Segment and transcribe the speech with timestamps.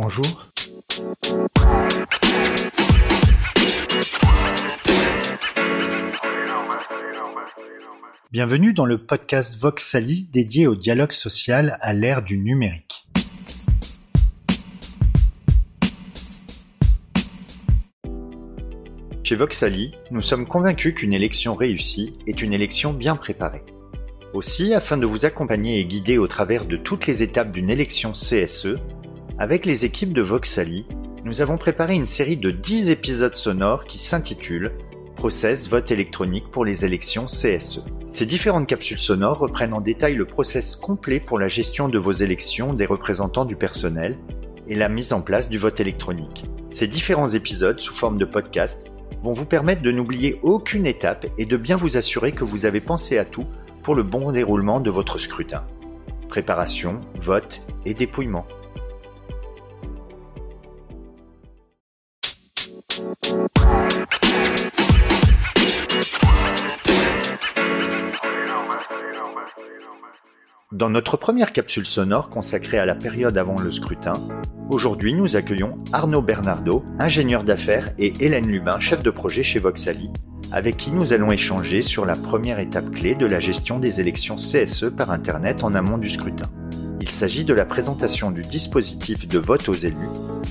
[0.00, 0.46] Bonjour.
[8.30, 13.08] Bienvenue dans le podcast Voxali dédié au dialogue social à l'ère du numérique.
[19.24, 23.64] Chez Voxali, nous sommes convaincus qu'une élection réussie est une élection bien préparée.
[24.32, 28.12] Aussi, afin de vous accompagner et guider au travers de toutes les étapes d'une élection
[28.12, 28.76] CSE,
[29.38, 30.84] avec les équipes de Voxali,
[31.24, 34.72] nous avons préparé une série de 10 épisodes sonores qui s'intitulent
[35.14, 37.84] Process vote électronique pour les élections CSE.
[38.08, 42.12] Ces différentes capsules sonores reprennent en détail le process complet pour la gestion de vos
[42.12, 44.16] élections des représentants du personnel
[44.68, 46.46] et la mise en place du vote électronique.
[46.68, 48.90] Ces différents épisodes sous forme de podcast
[49.22, 52.80] vont vous permettre de n'oublier aucune étape et de bien vous assurer que vous avez
[52.80, 53.46] pensé à tout
[53.82, 55.64] pour le bon déroulement de votre scrutin.
[56.28, 58.46] Préparation, vote et dépouillement.
[70.78, 74.12] Dans notre première capsule sonore consacrée à la période avant le scrutin,
[74.70, 80.08] aujourd'hui nous accueillons Arnaud Bernardo, ingénieur d'affaires, et Hélène Lubin, chef de projet chez Voxali,
[80.52, 84.36] avec qui nous allons échanger sur la première étape clé de la gestion des élections
[84.36, 86.46] CSE par Internet en amont du scrutin.
[87.00, 89.96] Il s'agit de la présentation du dispositif de vote aux élus,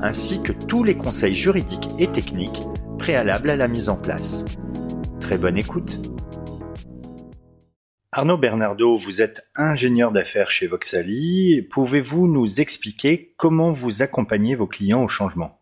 [0.00, 2.62] ainsi que tous les conseils juridiques et techniques
[2.98, 4.46] préalables à la mise en place.
[5.20, 6.13] Très bonne écoute
[8.16, 11.62] Arnaud Bernardo, vous êtes ingénieur d'affaires chez Voxali.
[11.62, 15.58] Pouvez-vous nous expliquer comment vous accompagnez vos clients au changement?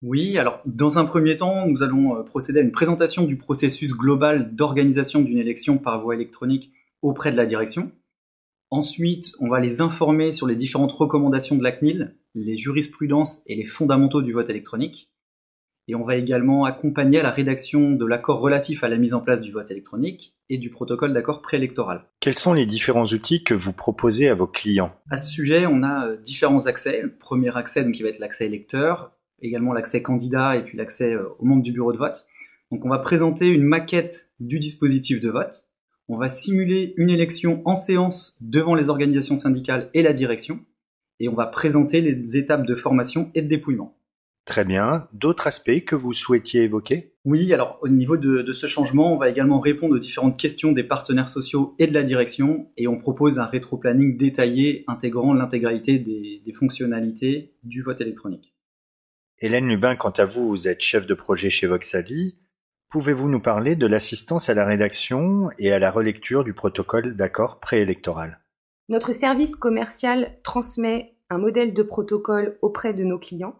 [0.00, 3.92] Oui, alors dans un premier temps, nous allons euh, procéder à une présentation du processus
[3.92, 6.70] global d'organisation d'une élection par voie électronique
[7.02, 7.90] auprès de la direction.
[8.70, 13.56] Ensuite, on va les informer sur les différentes recommandations de la CNIL, les jurisprudences et
[13.56, 15.10] les fondamentaux du vote électronique.
[15.86, 19.20] Et on va également accompagner à la rédaction de l'accord relatif à la mise en
[19.20, 22.04] place du vote électronique et du protocole d'accord préélectoral.
[22.20, 24.94] Quels sont les différents outils que vous proposez à vos clients?
[25.10, 27.02] À ce sujet, on a euh, différents accès.
[27.02, 29.12] Le premier accès, donc, qui va être l'accès électeur,
[29.42, 32.26] également l'accès candidat et puis l'accès euh, au membre du bureau de vote.
[32.70, 35.68] Donc on va présenter une maquette du dispositif de vote.
[36.08, 40.60] On va simuler une élection en séance devant les organisations syndicales et la direction.
[41.20, 43.96] Et on va présenter les étapes de formation et de dépouillement.
[44.44, 45.08] Très bien.
[45.12, 47.14] D'autres aspects que vous souhaitiez évoquer?
[47.24, 50.84] Oui, alors au niveau de, ce changement, on va également répondre aux différentes questions des
[50.84, 56.42] partenaires sociaux et de la direction, et on propose un rétro-planning détaillé intégrant l'intégralité des,
[56.44, 58.54] des fonctionnalités du vote électronique.
[59.38, 62.36] Hélène Lubin, quant à vous, vous êtes chef de projet chez Voxali.
[62.90, 67.58] Pouvez-vous nous parler de l'assistance à la rédaction et à la relecture du protocole d'accord
[67.60, 68.40] préélectoral?
[68.88, 73.56] Notre service commercial transmet un modèle de protocole auprès de nos clients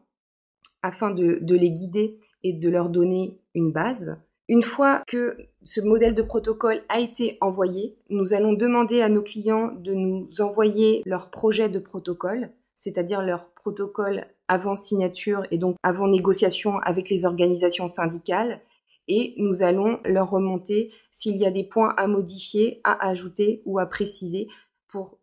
[0.85, 4.21] afin de, les guider et de leur donner une base.
[4.49, 9.23] Une fois que ce modèle de protocole a été envoyé, nous allons demander à nos
[9.23, 15.77] clients de nous envoyer leur projet de protocole, c'est-à-dire leur protocole avant signature et donc
[15.83, 18.61] avant négociation avec les organisations syndicales.
[19.09, 23.79] Et nous allons leur remonter s'il y a des points à modifier, à ajouter ou
[23.79, 24.49] à préciser
[24.89, 25.17] pour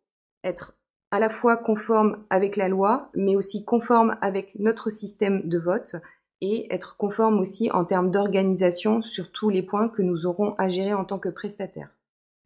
[0.43, 0.75] être
[1.11, 5.95] à la fois conforme avec la loi, mais aussi conforme avec notre système de vote
[6.39, 10.69] et être conforme aussi en termes d'organisation sur tous les points que nous aurons à
[10.69, 11.89] gérer en tant que prestataire.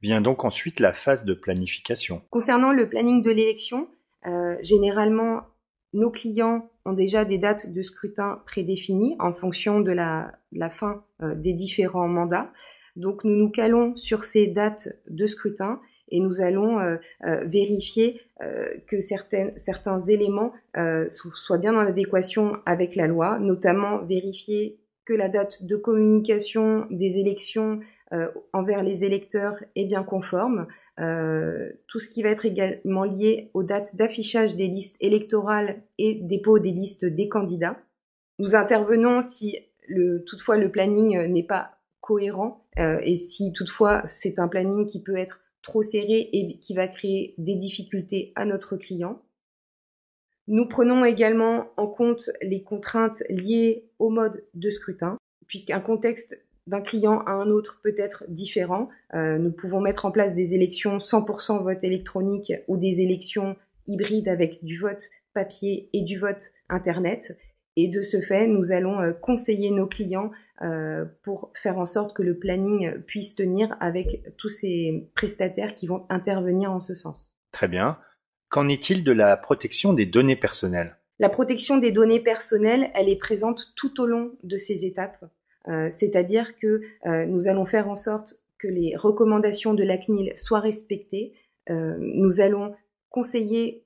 [0.01, 2.21] Vient donc ensuite la phase de planification.
[2.29, 3.87] Concernant le planning de l'élection,
[4.27, 5.43] euh, généralement,
[5.93, 10.33] nos clients ont déjà des dates de scrutin prédéfinies en fonction de la,
[10.69, 12.51] fin euh, des différents mandats.
[12.95, 15.79] Donc nous nous calons sur ces dates de scrutin
[16.09, 20.53] et nous allons euh, euh, vérifier euh, que certains éléments
[21.07, 27.19] soient bien en adéquation avec la loi, notamment vérifier que la date de communication des
[27.19, 27.79] élections
[28.53, 30.67] envers les électeurs est bien conforme.
[30.97, 36.57] tout ce qui va être également lié aux dates d'affichage des listes électorales et dépôt
[36.57, 37.77] des listes des candidats.
[38.39, 39.59] Nous intervenons si
[40.25, 45.44] toutefois le planning n'est pas cohérent et si toutefois c'est un planning qui peut être
[45.65, 49.21] trop serré et qui va créer des difficultés à notre client.
[50.47, 55.17] Nous prenons également en compte les contraintes liées au mode de scrutin,
[55.47, 58.89] puisqu'un contexte d'un client à un autre peut être différent.
[59.15, 63.55] Euh, nous pouvons mettre en place des élections 100% vote électronique ou des élections
[63.87, 67.37] hybrides avec du vote papier et du vote Internet.
[67.75, 70.31] Et de ce fait, nous allons euh, conseiller nos clients
[70.61, 75.87] euh, pour faire en sorte que le planning puisse tenir avec tous ces prestataires qui
[75.87, 77.37] vont intervenir en ce sens.
[77.51, 77.97] Très bien.
[78.49, 80.97] Qu'en est-il de la protection des données personnelles?
[81.19, 85.23] La protection des données personnelles, elle est présente tout au long de ces étapes.
[85.67, 90.33] Euh, c'est-à-dire que euh, nous allons faire en sorte que les recommandations de la CNIL
[90.35, 91.33] soient respectées.
[91.69, 92.75] Euh, nous allons
[93.09, 93.84] conseiller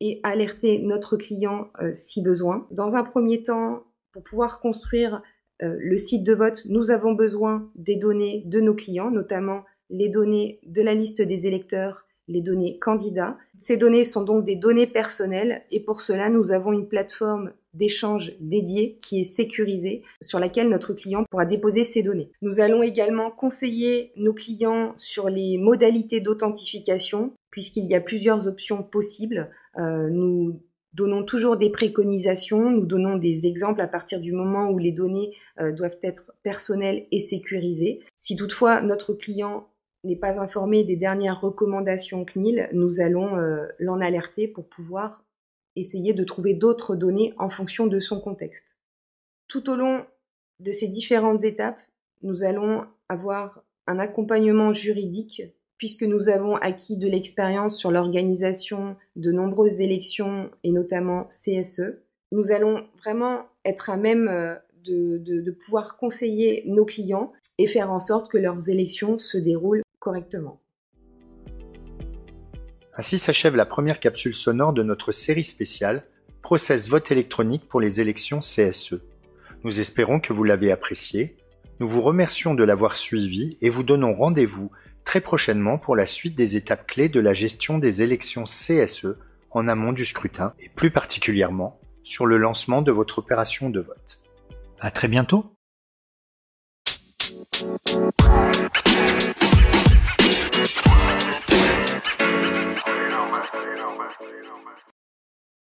[0.00, 2.66] et alerter notre client si besoin.
[2.70, 5.22] Dans un premier temps, pour pouvoir construire
[5.60, 10.60] le site de vote, nous avons besoin des données de nos clients, notamment les données
[10.66, 13.36] de la liste des électeurs les données candidats.
[13.58, 18.32] Ces données sont donc des données personnelles et pour cela, nous avons une plateforme d'échange
[18.40, 22.30] dédiée qui est sécurisée sur laquelle notre client pourra déposer ses données.
[22.40, 28.82] Nous allons également conseiller nos clients sur les modalités d'authentification puisqu'il y a plusieurs options
[28.82, 29.50] possibles.
[29.76, 30.62] Euh, nous
[30.92, 35.34] donnons toujours des préconisations, nous donnons des exemples à partir du moment où les données
[35.60, 38.00] euh, doivent être personnelles et sécurisées.
[38.16, 39.68] Si toutefois notre client
[40.04, 45.24] n'est pas informé des dernières recommandations CNIL, nous allons euh, l'en alerter pour pouvoir
[45.76, 48.78] essayer de trouver d'autres données en fonction de son contexte.
[49.46, 50.04] Tout au long
[50.58, 51.80] de ces différentes étapes,
[52.22, 55.42] nous allons avoir un accompagnement juridique
[55.80, 62.02] puisque nous avons acquis de l'expérience sur l'organisation de nombreuses élections et notamment CSE.
[62.32, 67.98] Nous allons vraiment être à même euh, de, pouvoir conseiller nos clients et faire en
[67.98, 70.60] sorte que leurs élections se déroulent correctement.
[72.98, 76.04] Ainsi s'achève la première capsule sonore de notre série spéciale
[76.42, 79.00] Process vote électronique pour les élections CSE.
[79.64, 81.38] Nous espérons que vous l'avez apprécié.
[81.80, 84.70] Nous vous remercions de l'avoir suivi et vous donnons rendez-vous
[85.10, 89.16] très prochainement pour la suite des étapes clés de la gestion des élections CSE
[89.50, 94.20] en amont du scrutin et plus particulièrement sur le lancement de votre opération de vote.
[94.78, 95.52] À très bientôt!